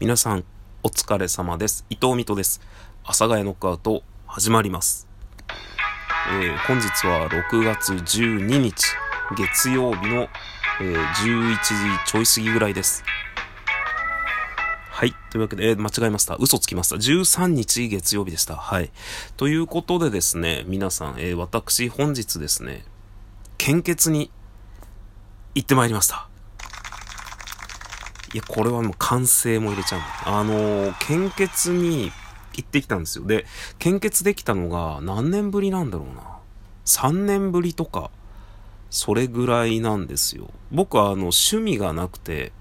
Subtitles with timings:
[0.00, 0.44] 皆さん、
[0.84, 1.84] お疲れ様です。
[1.90, 2.60] 伊藤美斗です。
[3.02, 5.08] 阿佐ヶ谷ノックアウト、始まります。
[6.40, 8.76] えー、本日は6月12日、
[9.36, 10.28] 月曜日の、
[10.80, 11.58] えー、11時
[12.06, 13.02] ちょい過ぎぐらいです。
[14.88, 15.12] はい。
[15.30, 16.36] というわけで、えー、間違えました。
[16.36, 16.94] 嘘つきました。
[16.94, 18.54] 13日月曜日でした。
[18.54, 18.92] はい。
[19.36, 22.84] ということでですね、皆さん、えー、私本日ですね、
[23.56, 24.30] 献血に
[25.56, 26.28] 行ってまいりました。
[28.34, 30.00] いや、これはもう完成も入れちゃう。
[30.26, 32.12] あのー、献血に
[32.54, 33.24] 行ってきたんですよ。
[33.24, 33.46] で、
[33.78, 36.38] 献血できたのが何年ぶりなんだろうな。
[36.84, 38.10] 3年ぶりとか、
[38.90, 40.50] それぐらいなんですよ。
[40.70, 42.52] 僕はあの、趣味がなくて、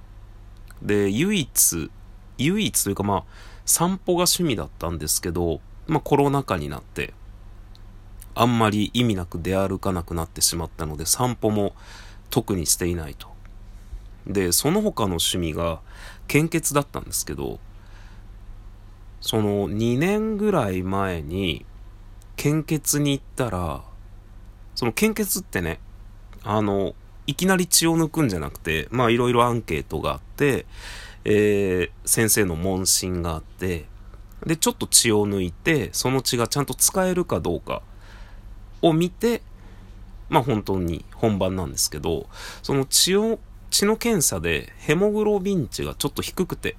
[0.82, 1.92] で、唯一、
[2.38, 3.24] 唯一というかまあ、
[3.66, 7.14] 散歩が趣味だったんですけど、まあコロナ禍になって、
[8.36, 11.74] あんまり意味なく出歩かなくなってしまったので、散歩も
[12.30, 13.37] 特にしていないと。
[14.28, 15.80] で、その他の趣味が
[16.28, 17.60] 献血だったんですけど、
[19.22, 21.66] その2年ぐらい前に
[22.36, 23.84] 献血に行ったら、
[24.76, 25.80] その献血ってね、
[26.44, 26.94] あの、
[27.26, 30.66] いきなり血を抜くんじゃなくて、まあいろいろアンケートがあって、
[31.26, 33.86] えー、先生の問診があって、
[34.46, 37.82] で、ちょっと血を抜いて、その血がちゃんと使えるかどうか
[38.82, 39.42] を見て、
[40.30, 42.28] まあ本当に本番なんですけど、
[42.62, 46.76] その血を血の検査でヘモグロビン値がちょっと低くて、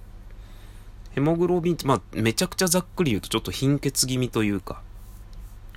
[1.12, 4.82] ヘモグロビン値、まあ、めちゃくちゃざっくり言うとちょっと貧血気味というか、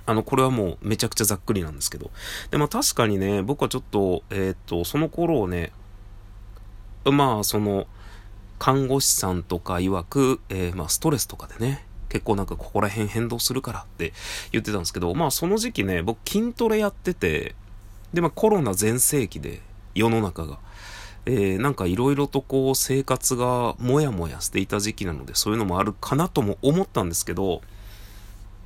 [0.04, 2.10] あの、これはもうめちゃくちゃざっくりなんですけど。
[2.50, 5.72] で、まあ確かにね、僕はちょっと、えー、っと、その頃をね、
[7.04, 7.86] まあその、
[8.58, 14.12] 看護師さんとか曰く、えー、まあストレスとかでね、結構なんかここら辺変動するからって
[14.50, 17.54] 言ってたんですけど、まあその時期ね、僕筋トレやってて、
[18.12, 19.60] で、まあコロナ全盛期で、
[19.94, 20.58] 世の中が。
[21.24, 27.62] えー、なんかいろいろとこう生活がもやもやしていた時期なのでそういうのもあるかなとも思ったんですけど、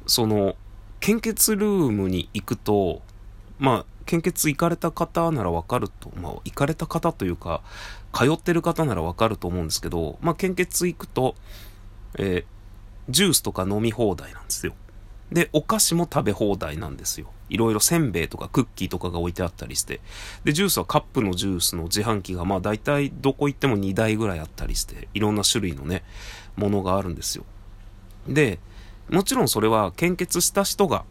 [0.07, 0.57] その、
[1.01, 3.03] 献血ルームに行くと、
[3.59, 7.63] まあ、献血行かれた方ならわかると、まあ、行かれた方というか、
[8.13, 11.35] 通ってる方ならわかると思うんですけど、まあ、献血行くと、
[12.19, 12.45] えー、
[13.11, 14.75] ジュースとか飲み放題なんですよ。
[15.33, 17.29] で、お菓子も食べ放題なんですよ。
[17.49, 20.01] いろいろせんべいとかクッキーとかが置いてあったりして。
[20.45, 26.05] で、ジュースはカップのジュースの自販機がまあ大体どこ行っても2台ぐらいあったりして、いろんな種類のね、
[26.57, 27.45] ものがあるんですよ。
[28.29, 28.59] で、
[29.11, 31.05] もちろんそれは献血した人が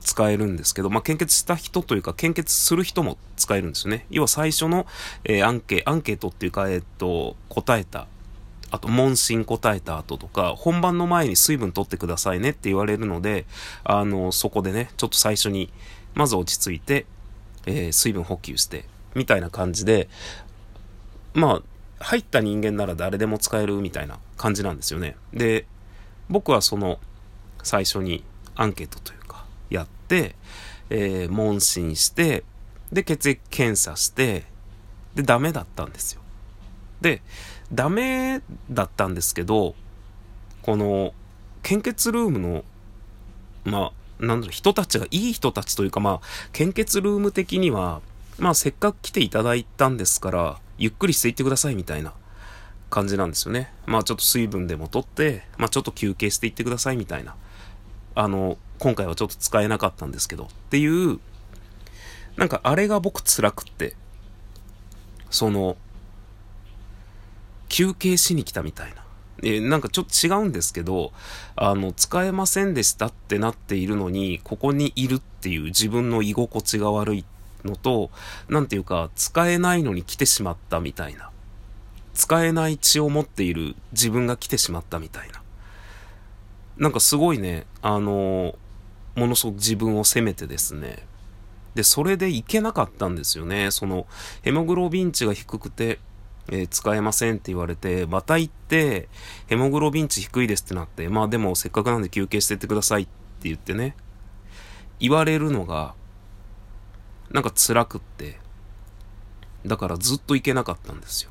[0.00, 4.06] 使えるんですけど、まあ、献血した人というか、献血する人も使えるんですよね。
[4.10, 4.86] 要は最初の、
[5.24, 8.06] えー、アンケ、アンケートっていうか、えー、っと、答えた
[8.74, 13.46] あと問診答えた後とか、本番の前に水分取ってくださいねって言われるので、
[13.84, 15.72] あの、そこでね、ちょっと最初に、
[16.14, 17.06] まず落ち着いて、
[17.66, 20.08] えー、水分補給して、みたいな感じで、
[21.34, 21.62] ま
[22.00, 25.14] あ、入った人間なら誰でも使えるみたいな感じなんですよね。
[25.32, 25.66] で、
[26.28, 26.98] 僕はその、
[27.62, 28.24] 最初に
[28.56, 30.34] アンケートというか、やって、
[30.90, 32.42] えー、問診して、
[32.92, 34.44] で、血液検査して、
[35.14, 36.22] で、ダメだったんですよ。
[37.00, 37.22] で、
[37.74, 39.74] ダメだったんですけど、
[40.62, 41.12] この、
[41.62, 42.64] 献血ルームの、
[43.64, 48.00] まあ、なんだろう、人たちがいい人たちというか、まあ、献血ルーム的には、
[48.38, 52.14] まあ、せっかく来ていただいたんですから、ゆっくりしていってくださいみたいな
[52.90, 53.72] 感じなんですよね。
[53.86, 57.34] まあ、ちょっと水分でも取って、まあ、ちょっと休憩していってくださいみたいな。
[58.14, 61.18] あの、今回はちょっと使えなかったんですけど、っていう、
[62.36, 63.94] なんかあれが僕辛くって、
[65.30, 65.76] その、
[67.74, 69.02] 休憩しに来たみたいな。
[69.42, 71.12] えなんかちょっと違うんですけど、
[71.56, 77.24] あの、使えませんでしたってなっているのに、ここにいるっていう自分の居心地が悪い
[77.64, 78.12] のと、
[78.48, 81.30] なんていうか、使えないのに来てしまったみたいな。
[82.14, 85.42] 使えない血を持っている自分が来てしまったみたいな。
[86.76, 88.54] なんかすごいね、あの、
[89.16, 91.04] ものすごく自分を責めてですね。
[91.74, 93.72] で、それでいけなかったんですよね。
[93.72, 94.06] その、
[94.42, 95.98] ヘモグロビン値が低くて、
[96.48, 99.08] えー、使えませんって言われて、また行って、
[99.46, 103.96] ヘモグロビン値低いですってなって、まあでもせっかくなんで休憩してってくださいって言ってね、
[105.00, 105.94] 言われるのが、
[107.30, 108.38] なんか辛くって、
[109.66, 111.30] だからずっと行けなかったんですよ。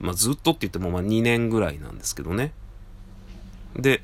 [0.00, 2.52] まあずっとって言ってもまあ2年ぐらいなんですけどね。
[3.76, 4.02] で、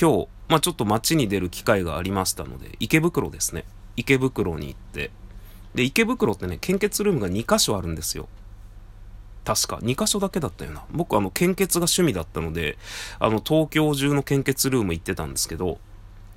[0.00, 3.64] 今日、まあちょっと街に出る機会がありましたので、池袋ですね。
[3.96, 5.10] 池袋に行って、
[5.74, 8.28] で、池袋ってね、献血ルームが2箇所あるんですよ。
[9.44, 10.84] 確か2箇所だけだったよな。
[10.90, 12.78] 僕あの献血が趣味だったので、
[13.18, 15.78] あの東京中の献血ルーム行ってたんですけど、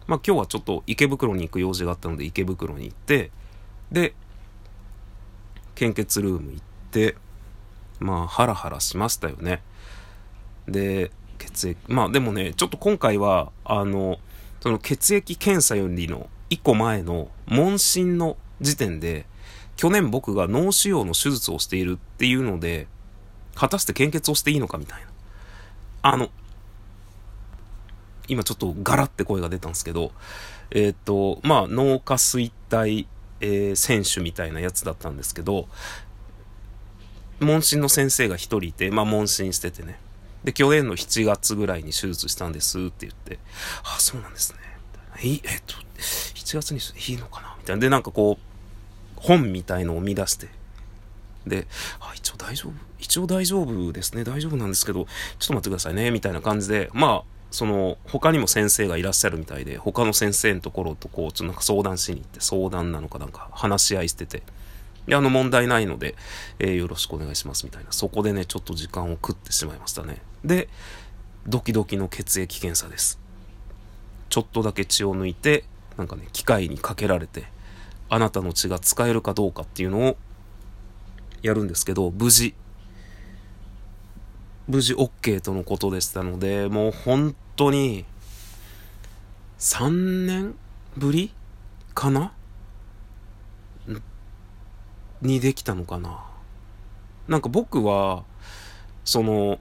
[0.07, 3.31] まあ今日はちょっと池袋に行く用事があったので池袋に行って、
[3.92, 4.13] で、
[5.75, 7.16] 献血ルーム行って、
[8.00, 9.62] まあハラハラしましたよね。
[10.68, 14.18] で、血液、まあでもね、ちょっと今回は、あの、
[14.62, 19.28] その血液検査よりの1個前の問診の時点で、
[19.75, 22.88] 去年僕が脳腫瘍の手術をしているっていうので、
[23.56, 25.07] 果たして献血をしていいのかみたいな。
[26.02, 26.30] あの、
[28.28, 30.12] 今ちょっとガラって声が出たんですけど、
[30.72, 33.07] えっ、ー、と、まあ、脳下垂体、
[33.40, 35.68] えー、選手みたいなやつだったんですけど、
[37.40, 40.00] 問診の先生が一人いて、まあ、問診しててね。
[40.44, 43.40] で、去年の7月ぐらいに手術したんですって言って、
[43.84, 44.60] あ、そうなんですね。
[45.24, 46.80] え、えっと、7月に
[47.13, 47.56] いいのかな？
[47.58, 47.80] みたいな。
[47.80, 50.50] で、なんかこう、本みたいのを見出して。
[51.47, 51.68] で、
[52.00, 54.24] あ、一応大丈夫一応大丈夫ですね。
[54.24, 55.06] 大丈夫なんですけど、
[55.39, 56.12] ちょっと待ってくださいね。
[56.12, 64.44] みたいな感じで、まあ、その、他にも先生がいらっしゃるみたいで、他の先生のところとこう、ちょっとなんか相談しに行って、相談なのかなんか話し合いしてて、
[65.07, 66.15] で、あの問題ないので、
[66.59, 67.91] えー、よろしくお願いしますみたいな。
[67.91, 70.21] そこでね、ちょっと時間を食ってしまいましたね。
[70.44, 70.68] で、
[71.48, 73.19] ドキドキの血液検査です。
[74.30, 75.65] ちょっとだけ血を抜いて、
[75.98, 77.45] なんかね、機械にかけられて、
[78.09, 80.18] あなたの血が使えるかどうかっていうのを
[81.42, 82.56] やるんですけど、無事、
[84.68, 88.06] 無事 OK とのことでしたので、もう本当に、
[89.60, 90.56] 3年
[90.98, 91.32] ぶり
[91.94, 92.34] かな？
[95.22, 96.26] にできたのかな？
[97.28, 98.24] なんか僕は、
[99.04, 99.60] その、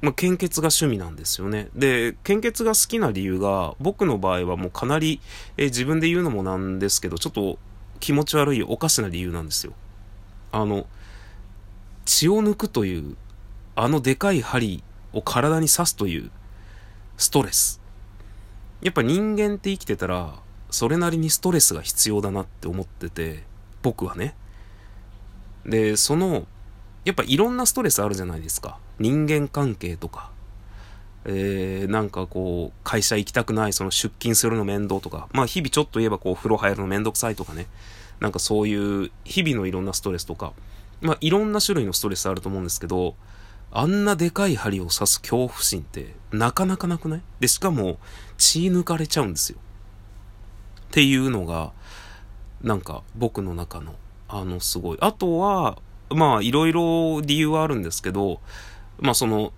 [0.00, 1.68] ま、献血が趣味なんですよね。
[1.74, 5.20] で、献血が好きな理由が、僕の場合はもうかなり、
[5.58, 7.58] え自分で言うのもなんですけど、ちょっと
[8.00, 9.74] 気持ち悪いおかしな理由なんですよ。
[10.52, 10.86] あの、
[12.04, 13.16] 血を抜くという、
[13.76, 14.82] あのでかい針
[15.12, 16.30] を体に刺すという
[17.16, 17.80] ストレス。
[18.82, 20.34] やっぱ人間って生きてたら、
[20.70, 23.44] それなりにストレスが必要だなって思ってて、
[23.82, 24.34] 僕はね。
[25.64, 26.46] で、その、
[27.04, 28.78] やっぱいろんなストレスあるじゃないですか。
[28.98, 30.30] 人間関係とか。
[31.26, 35.28] えー、なんかこう、会社行きたくない、その出勤するの面倒とか。
[35.32, 37.66] まあ日々ちょっと言えばこう、風呂入るの面倒くさいとかね。
[38.20, 40.52] なんかそういう日々のいろんなストレスとか。
[41.00, 43.16] まあいろんな種類のストレスあると思うんですけど、
[43.72, 47.22] あんなでかい針を刺す恐怖心ってなかなかなくない？
[47.40, 47.98] で、しかも
[48.36, 49.58] 血抜かれちゃうんですよ。
[49.58, 51.72] っていうのが、
[52.62, 53.94] なんか僕の中の
[54.32, 54.98] あの、すごい。
[55.00, 55.78] あとは、
[56.08, 58.40] まあ、いろいろ理由はあるんですけど、
[59.00, 59.52] まあ、その、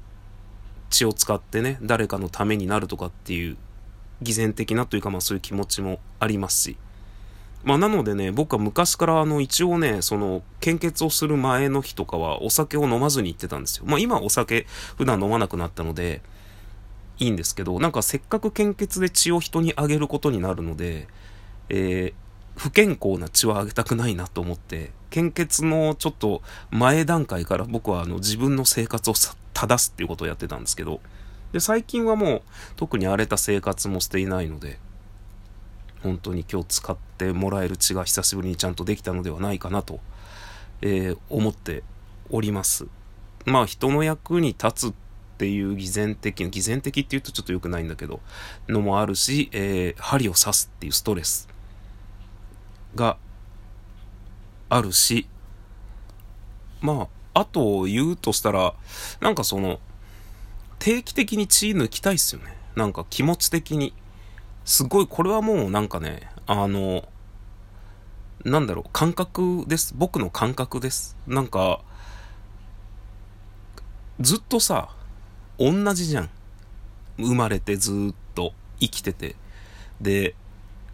[0.88, 3.58] 血を使ってね、誰かのためになるとかっていう、
[4.22, 6.76] 偽善的なというか、まあ、そういう気持ちもありますし。
[7.64, 13.84] まあ、なのでね、僕は昔から、あの、一応ね、その、献血をする前の日とかは、お酒を飲まずに行ってたんですよ。
[13.86, 14.66] まあ、今お酒、
[14.96, 16.22] 普段飲まなくなったので、
[17.18, 21.06] いいんですけど、なんかせっかく献血で血を人にあげることになるので、
[21.68, 29.14] えー、不健康な血はあげたくないなと思って、献血のちょっと前段階から僕はあの自分の生活を
[29.52, 31.00] 正すっていうことをやってたんですけど、
[31.52, 32.42] で、最近はもう
[32.76, 34.78] 特に荒れた生活もしていないので、
[36.02, 40.00] 本当に今日使ってもらえる血が久しぶりにちゃんとできたのではないかなと、
[40.80, 41.82] えー、思って
[42.30, 42.86] おります。
[43.44, 44.94] まあ人の役に立つっ
[45.38, 48.20] ていう偽善的、偽善的って言うとちょっと良くないんだけど、
[48.68, 51.48] のもあるし、えー、針を刺すっていうストレス。
[52.94, 53.16] が
[54.68, 55.26] あるし、
[56.80, 58.74] まあ、あと言うとしたら、
[59.20, 59.80] なんかその、
[60.78, 62.56] 定期的に血抜きたいっすよね。
[62.74, 63.94] なんか気持ち的に。
[64.64, 67.08] すごい、これはもうなんかね、あの、
[68.44, 69.94] なんだろう、感覚です。
[69.96, 71.16] 僕の感覚です。
[71.26, 71.80] なんか、
[74.20, 74.90] ずっとさ、
[75.58, 76.30] 同じじゃん。
[77.18, 79.36] 生まれてずっと生きてて。
[80.00, 80.34] で、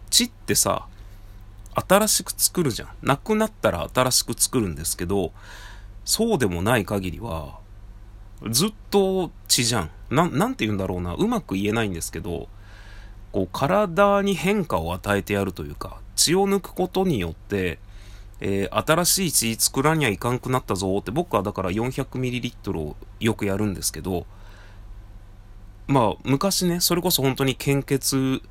[0.09, 0.87] 血ってさ、
[1.73, 2.89] 新しく作るじゃん。
[3.01, 5.31] なくなったら新しく作るんですけど、
[6.05, 7.59] そうでもない限りは、
[8.49, 9.91] ずっと血じゃん。
[10.09, 11.13] な、なんて言うんだろうな。
[11.13, 12.47] うまく言えないんですけど、
[13.31, 17.79] こう、体に変化を与えてやるというか、血を抜くことによって、
[18.41, 24.25] えー、新しい血作らにゃいかんくなったぞって僕はだから 400ml をよくやるんですけど、
[25.87, 28.41] まあ昔ね、それこそ本当に献血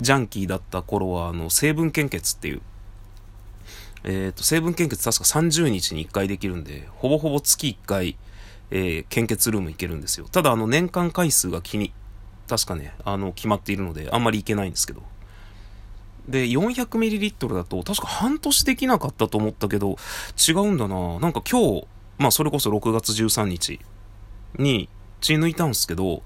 [0.00, 2.62] ジャンキーだった頃は、あの、成分献血っていう、
[4.04, 8.16] えっ、ー、と、成分献血確か30日に1回できるんで、ほぼほぼ月1回、
[8.70, 10.26] えー、献血ルーム行けるんですよ。
[10.30, 11.92] ただ、あの、年間回数が気に、
[12.48, 15.02] 確かね、あの、決まっているので、あんまり行けないんですけど。
[16.28, 19.96] で、400ml だと、確か半年できなかったと思ったけど、
[20.48, 21.86] 違うんだななんか今日、
[22.18, 23.80] まあ、それこそ6月13日
[24.58, 24.88] に
[25.20, 26.22] 血抜いたんですけど、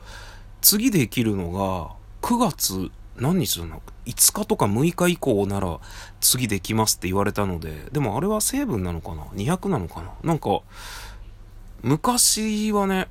[0.60, 5.80] 次できるのが、9月何日だな ?5 日とか6日以降なら
[6.20, 10.12] 次できますって言われたので、でもあれは成分なのかな ?200 なのかな？
[10.24, 10.60] なんか、
[11.82, 13.08] 昔はね、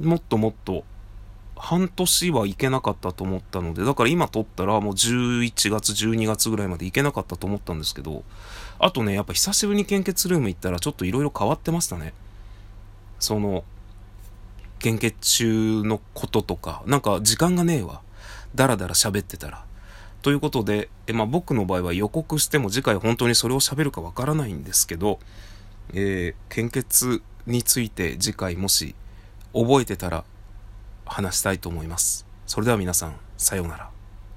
[0.00, 0.84] もっともっと
[1.58, 8.24] 半年は行けなかったと思ったので、だから今撮ったらもう11月、12月ぐらいまで行けなかったと思ったんですけど、
[8.78, 12.14] あとね、やっぱ久しぶりに献血ルーム行ったらちょっと色々変わってましたね。
[13.18, 13.64] その、
[14.78, 18.00] 献血中のこととか、なんか時間がねえわ。
[18.54, 19.64] だらだら喋ってたら。
[20.22, 25.20] ということで、えまあ、僕の場合は予告しても次回本当にそれを喋るかわからないんですけど、
[25.94, 28.94] えー、献血について次回もし
[29.52, 30.24] 覚えてたら
[31.08, 32.26] 話したいと思います。
[32.46, 33.90] それでは皆さん、さようなら。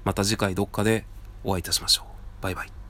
[0.04, 1.04] また次回どっかで
[1.44, 2.42] お会いいたしましょう。
[2.42, 2.81] バイバイ。